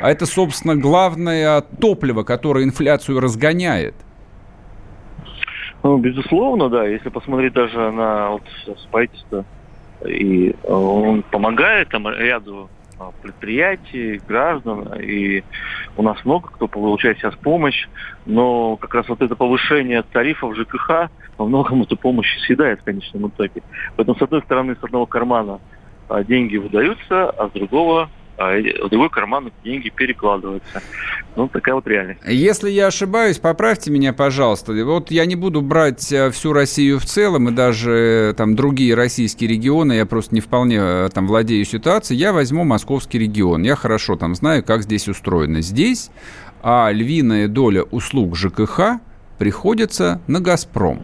[0.00, 3.94] а это, собственно, главное топливо, которое инфляцию разгоняет.
[5.84, 6.86] Ну, безусловно, да.
[6.86, 8.42] Если посмотреть даже на вот,
[8.90, 9.44] правительство,
[10.04, 12.68] и э, он помогает там ряду
[13.22, 15.42] предприятий, граждан, и
[15.96, 17.88] у нас много кто получает сейчас помощь,
[18.26, 23.28] но как раз вот это повышение тарифов ЖКХ во многом эту помощь съедает в конечном
[23.28, 23.62] итоге.
[23.96, 25.60] Поэтому, с одной стороны, с одного кармана
[26.08, 30.82] а, деньги выдаются, а с другого а в другой карман деньги перекладываются.
[31.36, 32.20] Ну, такая вот реальность.
[32.26, 34.72] Если я ошибаюсь, поправьте меня, пожалуйста.
[34.84, 38.94] Вот я не буду брать э, всю Россию в целом и даже э, там другие
[38.94, 42.18] российские регионы, я просто не вполне э, там владею ситуацией.
[42.18, 43.62] Я возьму московский регион.
[43.62, 45.60] Я хорошо там знаю, как здесь устроено.
[45.60, 46.10] Здесь
[46.66, 48.98] а львиная доля услуг ЖКХ
[49.38, 51.02] приходится на «Газпром».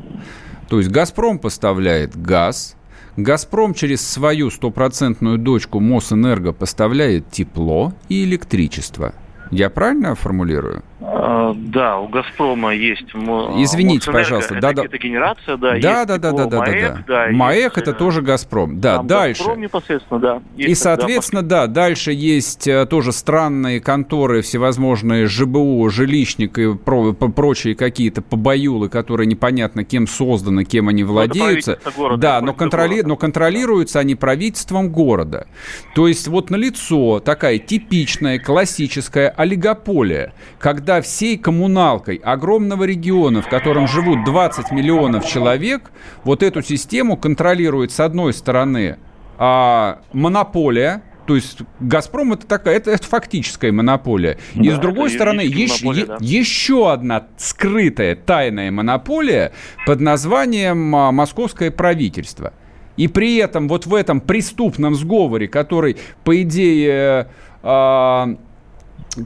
[0.70, 2.76] То есть «Газпром» поставляет газ–
[3.16, 9.14] «Газпром» через свою стопроцентную дочку «Мосэнерго» поставляет тепло и электричество.
[9.50, 10.82] Я правильно формулирую?
[11.02, 13.08] А, да, у Газпрома есть.
[13.14, 14.84] Извините, пожалуйста, да, да.
[14.84, 15.78] Это генерация, да.
[15.80, 17.26] Да, да, да, да, да, да, да.
[17.30, 18.80] МАЭК это э, тоже Газпром.
[18.80, 19.42] Да, дальше.
[19.42, 20.42] Газпром непосредственно, да.
[20.56, 27.12] И, соответственно, да, да, дальше есть э, тоже странные конторы, всевозможные ЖБУ, жилищник и про,
[27.12, 31.78] прочие какие-то побаюлы, которые непонятно кем созданы, кем они ну, владеются.
[32.18, 33.00] Да, но, контроли...
[33.02, 35.46] но контролируются они правительством города.
[35.94, 43.86] То есть вот налицо такая типичная классическая олигополия, когда всей коммуналкой огромного региона, в котором
[43.86, 45.90] живут 20 миллионов человек,
[46.24, 48.98] вот эту систему контролирует с одной стороны
[49.38, 54.38] а, монополия, то есть Газпром это такая, это, это фактическая монополия.
[54.54, 56.16] Да, и с другой стороны, ещ, монополия, да.
[56.20, 59.52] еще одна скрытая тайная монополия
[59.86, 62.52] под названием а, московское правительство.
[62.96, 67.28] И при этом вот в этом преступном сговоре, который, по идее,
[67.62, 68.36] э,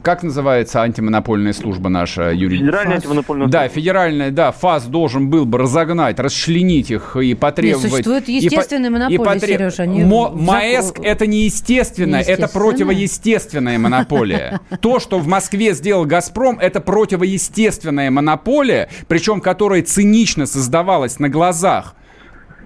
[0.01, 2.57] как называется антимонопольная служба наша, Юрий?
[2.57, 3.59] Федеральная антимонопольная служба.
[3.59, 7.83] Да, федеральная, да, ФАС должен был бы разогнать, расчленить их и потребовать...
[7.83, 9.59] Нет, существует естественная монополия, потреб...
[9.59, 9.83] Сережа.
[9.83, 10.03] Они...
[10.03, 10.31] Мо...
[10.31, 14.59] МАЭСК это не естественная, это противоестественная монополия.
[14.81, 21.95] То, что в Москве сделал «Газпром», это противоестественная монополия, причем которая цинично создавалась на глазах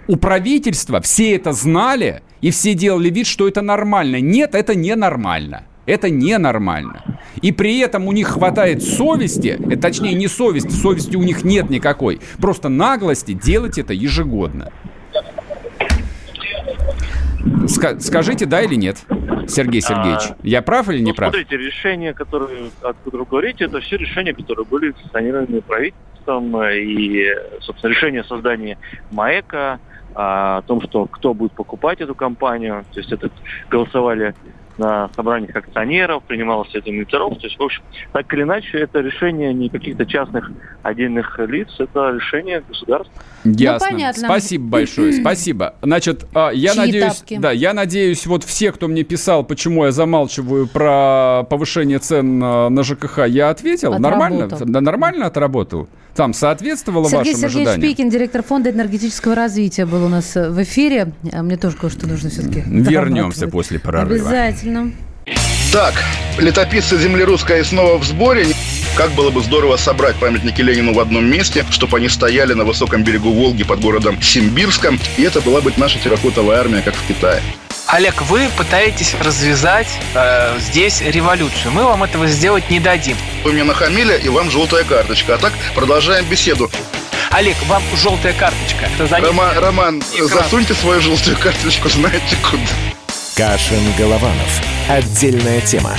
[0.07, 4.19] у правительства, все это знали, и все делали вид, что это нормально.
[4.19, 5.65] Нет, это ненормально.
[5.89, 7.01] Это ненормально.
[7.41, 11.71] И при этом у них хватает совести, э, точнее не совести, совести у них нет
[11.71, 14.71] никакой, просто наглости делать это ежегодно.
[17.67, 18.97] Скажите, да или нет,
[19.47, 20.29] Сергей Сергеевич?
[20.29, 21.31] А, я прав или не ну, прав?
[21.31, 26.63] Смотрите, решения, которые, о которых вы говорите, это все решения, которые были санкционированы правительством.
[26.63, 27.25] И,
[27.61, 28.77] собственно, решение о создании
[29.09, 29.79] МАЭКа,
[30.13, 32.85] о том, что кто будет покупать эту компанию.
[32.93, 33.31] То есть это
[33.69, 34.35] голосовали
[34.79, 37.37] на собраниях акционеров, принималось это инвесторов.
[37.37, 42.15] То есть, в общем, так или иначе, это решение не каких-то частных отдельных лиц, это
[42.15, 43.13] решение государства.
[43.43, 43.87] Ясно.
[43.89, 44.23] Ну, понятно.
[44.27, 45.75] Спасибо большое, спасибо.
[45.81, 47.37] Значит, а, я Чьи надеюсь, тапки?
[47.37, 52.83] да, я надеюсь, вот все, кто мне писал, почему я замалчиваю про повышение цен на
[52.83, 53.93] ЖКХ, я ответил.
[53.93, 54.09] Отработал.
[54.09, 54.47] Нормально?
[54.59, 55.87] Да, нормально отработал.
[56.19, 57.81] Там соответствовало Сергей вашим Сергеевич ожиданиям?
[57.81, 61.13] Шпикин, директор фонда энергетического развития, был у нас в эфире.
[61.31, 64.27] А мне тоже кое-что нужно все-таки Вернемся после прорыва.
[64.27, 64.91] Обязательно.
[65.71, 65.93] Так,
[66.37, 68.47] летописцы земли русской снова в сборе.
[68.97, 73.05] Как было бы здорово собрать памятники Ленину в одном месте, чтобы они стояли на высоком
[73.05, 77.41] берегу Волги под городом Симбирском, и это была бы наша терракотовая армия, как в Китае.
[77.91, 81.71] Олег, вы пытаетесь развязать э, здесь революцию.
[81.71, 83.17] Мы вам этого сделать не дадим.
[83.43, 85.35] Вы мне нахамили, и вам желтая карточка.
[85.35, 86.69] А так продолжаем беседу.
[87.31, 88.89] Олег, вам желтая карточка.
[89.25, 92.61] Рома, Роман, засуньте свою желтую карточку, знаете куда.
[93.35, 94.61] Кашин-Голованов.
[94.87, 95.95] Отдельная тема.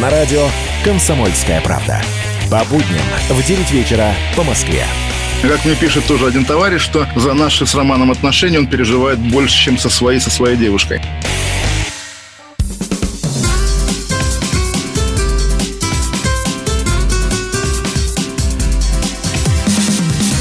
[0.00, 0.48] На радио
[0.82, 2.00] «Комсомольская правда».
[2.50, 4.86] По будням в 9 вечера по Москве.
[5.48, 9.56] Как мне пишет тоже один товарищ, что за наши с Романом отношения он переживает больше,
[9.56, 11.02] чем со своей, со своей девушкой.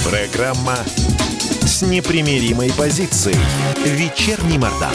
[0.10, 0.78] Программа
[1.66, 3.38] с непримиримой позицией.
[3.86, 4.94] Вечерний Мордан.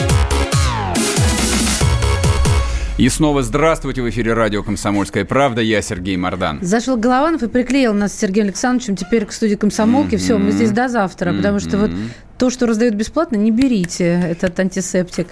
[2.99, 5.61] И снова здравствуйте в эфире радио «Комсомольская правда».
[5.61, 6.59] Я Сергей Мордан.
[6.63, 10.17] Зашел Голованов и приклеил нас с Сергеем Александровичем теперь к студии «Комсомолки».
[10.17, 10.19] Mm-hmm.
[10.19, 11.37] Все, мы здесь до завтра, mm-hmm.
[11.37, 11.93] потому что вот
[12.39, 15.27] то, что раздают бесплатно, не берите этот антисептик.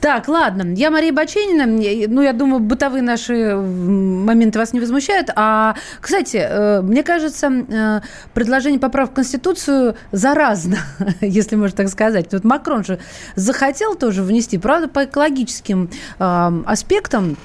[0.00, 0.72] Так, ладно.
[0.74, 1.66] Я Мария Баченина.
[2.08, 5.30] Ну, я думаю, бытовые наши моменты вас не возмущают.
[5.34, 8.00] А, кстати, э, мне кажется, э,
[8.32, 10.78] предложение поправ в Конституцию заразно,
[11.20, 12.32] если можно так сказать.
[12.32, 12.98] Вот Макрон же
[13.34, 17.36] захотел тоже внести, правда, по экологическим аспектам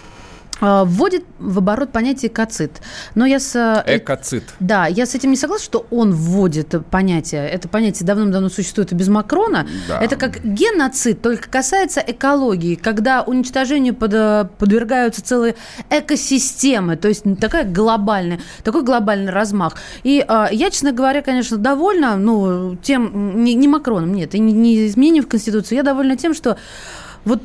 [0.61, 2.81] вводит в оборот понятие экоцид.
[3.15, 3.55] Но я с...
[3.55, 4.43] Э, экоцид.
[4.59, 7.47] Да, я с этим не согласна, что он вводит понятие.
[7.47, 9.67] Это понятие давным-давно существует и без Макрона.
[9.87, 10.01] Да.
[10.01, 15.55] Это как геноцид, только касается экологии, когда уничтожению под, э, подвергаются целые
[15.89, 19.75] экосистемы, то есть такая глобальная, такой глобальный размах.
[20.03, 24.53] И э, я, честно говоря, конечно, довольна, ну, тем, не, не Макроном, нет, и не,
[24.53, 26.57] не изменением в Конституцию, я довольна тем, что
[27.25, 27.41] вот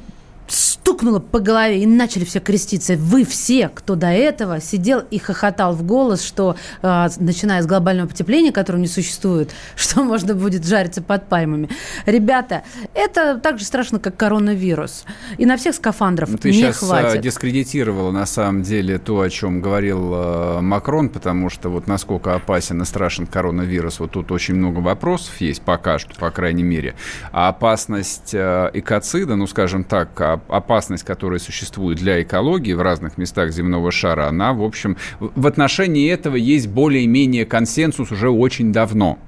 [0.48, 2.94] стукнуло по голове и начали все креститься.
[2.96, 8.08] Вы все, кто до этого сидел и хохотал в голос, что э, начиная с глобального
[8.08, 11.68] потепления, которого не существует, что можно будет жариться под пальмами.
[12.06, 12.62] Ребята,
[12.94, 15.04] это так же страшно, как коронавирус.
[15.38, 17.20] И на всех скафандров ну, ты не сейчас хватит.
[17.20, 22.82] дискредитировала на самом деле то, о чем говорил э, Макрон, потому что вот насколько опасен
[22.82, 26.94] и страшен коронавирус, вот тут очень много вопросов есть пока что, по крайней мере.
[27.30, 30.12] А опасность э, экоцида, ну, скажем так,
[30.48, 36.10] опасность, которая существует для экологии в разных местах земного шара, она, в общем, в отношении
[36.10, 39.18] этого есть более-менее консенсус уже очень давно.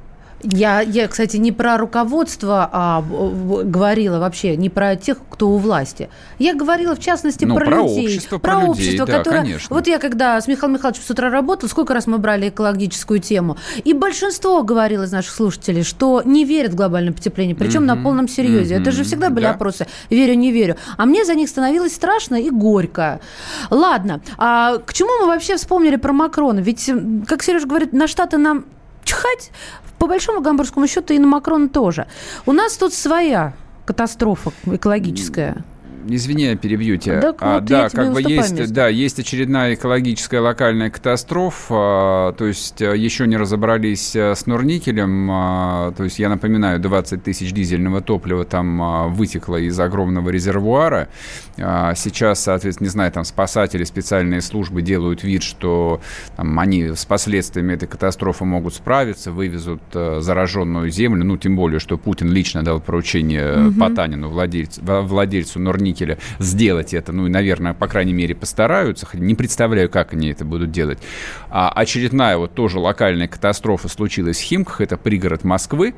[0.45, 6.11] Я, я, кстати, не про руководство а, говорила вообще, не про тех, кто у власти.
[6.39, 8.05] Я говорила, в частности, ну, про, про людей.
[8.07, 9.41] Общество, про, про людей, общество, да, которое...
[9.41, 9.75] Конечно.
[9.75, 13.57] Вот я, когда с Михаилом Михайловичем с утра работала, сколько раз мы брали экологическую тему,
[13.85, 17.97] и большинство говорило из наших слушателей, что не верят в глобальное потепление, причем mm-hmm.
[17.97, 18.75] на полном серьезе.
[18.75, 18.81] Mm-hmm.
[18.83, 19.53] Это же всегда были да.
[19.53, 20.77] опросы «верю, не верю».
[20.99, 23.21] А мне за них становилось страшно и горько.
[23.71, 26.61] Ладно, а к чему мы вообще вспомнили про Макрона?
[26.61, 26.91] Ведь,
[27.27, 28.67] как Сережа говорит, на Штаты нам
[29.05, 29.51] чихать,
[29.99, 32.07] по большому гамбургскому счету и на Макрона тоже.
[32.47, 33.55] У нас тут своя
[33.87, 35.65] катастрофа экологическая.
[36.09, 37.21] Извини, я перебью тебя.
[37.21, 41.75] Да, а, да как бы есть, да, есть очередная экологическая локальная катастрофа.
[41.75, 45.95] А, то есть а, еще не разобрались а, с Норникелем.
[45.97, 51.09] То есть я напоминаю, 20 тысяч дизельного топлива там вытекло из огромного резервуара.
[51.57, 56.01] Сейчас, соответственно, не знаю, там спасатели, специальные службы делают вид, что
[56.37, 61.25] там, они с последствиями этой катастрофы могут справиться, вывезут зараженную землю.
[61.25, 63.79] Ну, тем более, что Путин лично дал поручение угу.
[63.79, 67.13] Потанину, владельцу, владельцу Норникеля, исполнителя сделать это.
[67.13, 69.07] Ну и, наверное, по крайней мере, постараются.
[69.15, 70.99] Не представляю, как они это будут делать.
[71.51, 74.81] А очередная вот тоже локальная катастрофа случилась в Химках.
[74.81, 75.95] Это пригород Москвы.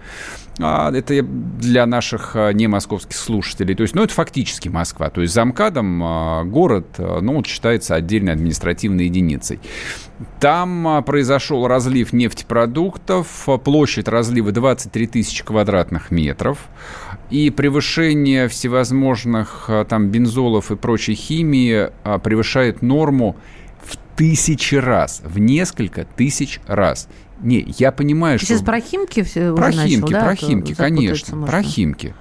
[0.60, 3.74] А, это для наших а, не московских слушателей.
[3.74, 5.10] То есть, ну, это фактически Москва.
[5.10, 9.60] То есть, замкадом а, город, ну, вот считается отдельной административной единицей.
[10.40, 16.58] Там произошел разлив нефтепродуктов, площадь разлива 23 тысячи квадратных метров
[17.28, 21.90] и превышение всевозможных там бензолов и прочей химии
[22.22, 23.36] превышает норму
[23.82, 27.08] в тысячи раз, в несколько тысяч раз.
[27.40, 28.54] Не, я понимаю, Ты что...
[28.54, 30.34] Сейчас про Химки все Про уже Химки, начал, про да?
[30.34, 31.52] Химки, конечно, можно.
[31.52, 32.14] про Химки.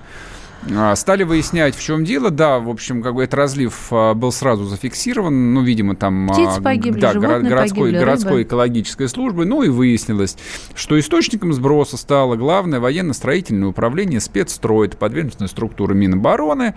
[0.73, 2.31] А, стали выяснять, в чем дело.
[2.31, 5.53] Да, в общем, как бы этот разлив а, был сразу зафиксирован.
[5.53, 6.29] Ну, видимо, там...
[6.31, 9.45] А, Птицы погибли, да, городской, погибли, городской экологической службы.
[9.45, 10.37] Ну, и выяснилось,
[10.75, 16.75] что источником сброса стало главное военно-строительное управление спецстроит, подведомственная структура Минобороны.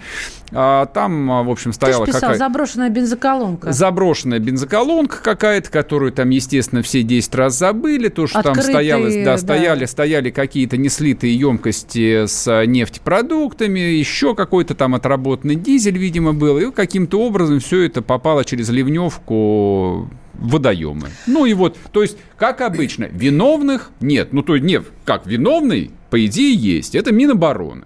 [0.50, 3.72] Там, в общем, стояла Ты писал, заброшенная бензоколонка.
[3.72, 8.08] Заброшенная бензоколонка какая-то, которую там, естественно, все 10 раз забыли.
[8.08, 9.38] То, что Открытые, там стоялось, да, да.
[9.38, 16.70] стояли, стояли какие-то неслитые емкости с нефтепродуктами, еще какой-то там отработанный дизель, видимо, был, и
[16.70, 21.08] каким-то образом все это попало через ливневку водоемы.
[21.26, 24.32] Ну и вот, то есть, как обычно, виновных нет.
[24.32, 26.94] Ну, то есть, нет, как виновный, по идее, есть.
[26.94, 27.84] Это Минобороны.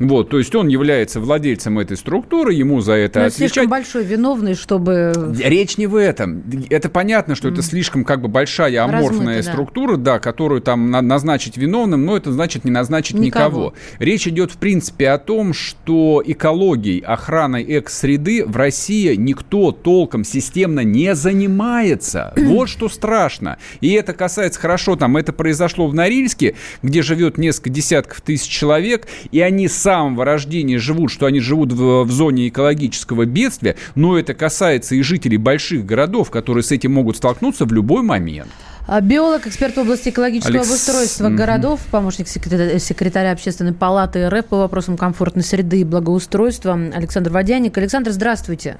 [0.00, 3.52] Вот, то есть он является владельцем этой структуры, ему за это Но отвечать.
[3.52, 5.12] слишком большой виновный, чтобы...
[5.38, 6.42] Речь не в этом.
[6.70, 7.52] Это понятно, что mm.
[7.52, 10.14] это слишком как бы большая аморфная Размыто, структура, да.
[10.14, 13.66] да, которую там назначить виновным, но это значит не назначить никого.
[13.66, 13.74] никого.
[13.98, 20.80] Речь идет в принципе о том, что экологией, охраной экс-среды в России никто толком системно
[20.80, 22.32] не занимается.
[22.36, 23.58] вот что страшно.
[23.82, 29.06] И это касается хорошо, там это произошло в Норильске, где живет несколько десятков тысяч человек,
[29.30, 34.16] и они сами самого рождения живут, что они живут в, в зоне экологического бедствия, но
[34.16, 38.48] это касается и жителей больших городов, которые с этим могут столкнуться в любой момент.
[38.86, 40.68] А биолог, эксперт в области экологического Алекс...
[40.68, 41.34] обустройства mm-hmm.
[41.34, 47.76] городов, помощник секретаря, секретаря Общественной палаты РФ по вопросам комфортной среды и благоустройства Александр Водяник.
[47.76, 48.76] Александр, здравствуйте.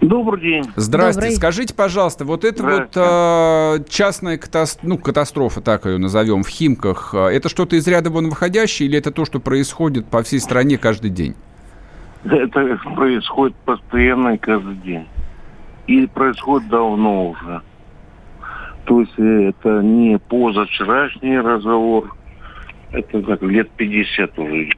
[0.00, 0.64] Добрый день.
[0.76, 1.28] Здравствуйте.
[1.28, 1.36] Добрый.
[1.36, 7.14] Скажите, пожалуйста, вот это вот э, частная катастрофа, ну, катастрофа, так ее назовем, в Химках,
[7.14, 10.76] а, это что-то из ряда вон выходящее или это то, что происходит по всей стране
[10.76, 11.34] каждый день?
[12.24, 15.06] Это происходит постоянно и каждый день.
[15.86, 17.62] И происходит давно уже.
[18.84, 22.14] То есть э, это не позавчерашний разговор,
[22.92, 24.70] это как лет 50 уже.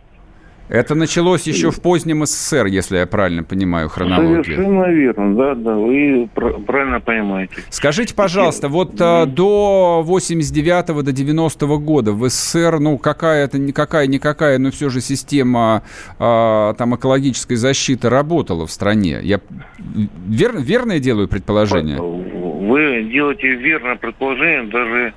[0.69, 4.45] Это началось еще в позднем СССР, если я правильно понимаю хронологию.
[4.45, 7.55] Совершенно верно, да, да, вы правильно понимаете.
[7.71, 14.73] Скажите, пожалуйста, вот а, до 89-го, до 90-го года в СССР, ну, какая-то, какая-никакая, но
[14.73, 15.83] все же система
[16.19, 19.21] а, там экологической защиты работала в стране.
[19.23, 19.41] Я
[19.79, 21.99] вер, верно я делаю предположение?
[22.01, 25.15] Вы делаете верное предположение, даже,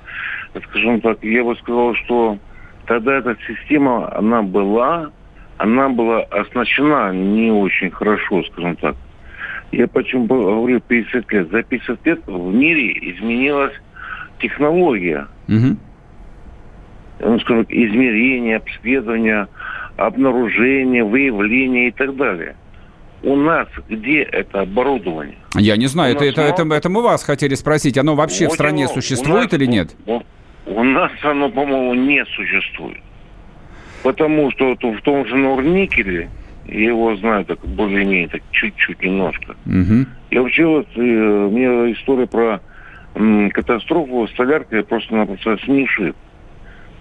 [0.68, 2.38] скажем так, я бы сказал, что
[2.86, 5.10] тогда эта система, она была,
[5.60, 8.96] она была оснащена не очень хорошо, скажем так.
[9.72, 11.50] Я почему говорю 50 лет.
[11.50, 13.74] За 50 лет в мире изменилась
[14.40, 15.26] технология.
[15.48, 15.76] Угу.
[17.20, 19.48] Ну, скажем, измерение, обследование,
[19.98, 22.56] обнаружение, выявление и так далее.
[23.22, 25.36] У нас где это оборудование?
[25.54, 27.98] Я не знаю, это, это, это, это мы вас хотели спросить.
[27.98, 29.94] Оно вообще вот в стране существует нас, или нет?
[30.06, 30.22] У,
[30.64, 33.02] у нас оно, по-моему, не существует.
[34.02, 36.30] Потому что вот в том же Норникеле,
[36.66, 39.56] я его знаю так более-менее, так чуть-чуть немножко.
[39.66, 40.06] Угу.
[40.30, 42.60] Я вообще вот, э, мне история про
[43.14, 46.14] м, катастрофу солярка просто-напросто смешит.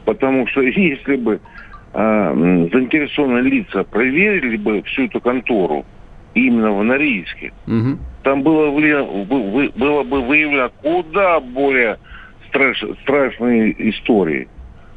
[0.06, 1.40] Потому что если бы
[1.94, 5.86] э, заинтересованные лица проверили бы всю эту контору,
[6.34, 7.98] именно в Норильске, угу.
[8.24, 11.98] там было, было бы выявлено куда более
[12.48, 14.48] страш, страшные истории.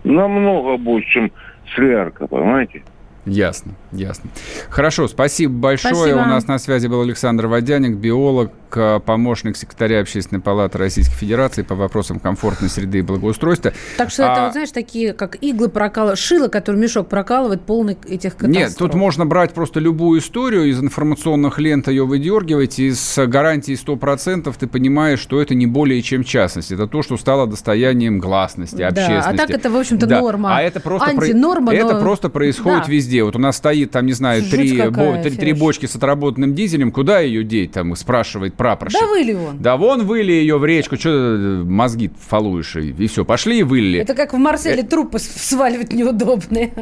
[0.05, 1.33] Намного больше, чем
[1.75, 2.83] солярка, понимаете?
[3.25, 4.31] Ясно, ясно.
[4.69, 5.95] Хорошо, спасибо большое.
[5.95, 6.19] Спасибо.
[6.19, 11.75] У нас на связи был Александр Водяник, биолог, помощник секретаря Общественной палаты Российской Федерации по
[11.75, 13.73] вопросам комфортной среды и благоустройства.
[13.97, 14.33] Так что а...
[14.33, 18.57] это, вот, знаешь, такие, как иглы прокалывают, шило, который мешок прокалывает, полный этих катастроф.
[18.57, 23.77] Нет, тут можно брать просто любую историю из информационных лент, ее выдергивать, и с гарантией
[23.77, 26.73] 100% ты понимаешь, что это не более чем частность.
[26.73, 29.31] Это то, что стало достоянием гласности, да, общественности.
[29.31, 30.21] а так это, в общем-то, да.
[30.21, 30.57] норма.
[30.57, 31.83] А это просто, Антинорма, про...
[31.83, 31.91] но...
[31.91, 32.93] это просто происходит да.
[32.93, 33.23] везде.
[33.25, 35.23] Вот у нас стоит, там, не знаю, три, бо...
[35.23, 39.01] три, три бочки с отработанным дизелем, куда ее деть, там, спрашивает прапорщик.
[39.01, 39.59] Да выли он.
[39.59, 43.63] Да вон выли ее в речку, что э, мозги фалуешь, и, и все, пошли и
[43.65, 43.99] вылили.
[43.99, 44.87] Это как в Марселе э...
[44.87, 46.73] трупы сваливать неудобные.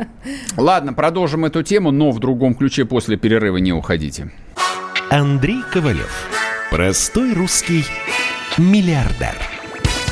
[0.59, 4.31] Ладно, продолжим эту тему, но в другом ключе после перерыва не уходите.
[5.09, 6.28] Андрей Ковалев.
[6.70, 7.85] Простой русский
[8.59, 9.37] миллиардер.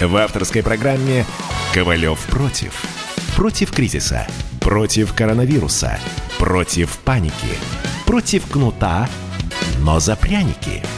[0.01, 1.27] В авторской программе
[1.75, 2.83] «Ковалев против».
[3.37, 4.27] Против кризиса,
[4.61, 5.99] против коронавируса,
[6.39, 7.59] против паники,
[8.07, 9.09] против кнута,
[9.81, 10.83] но за пряники–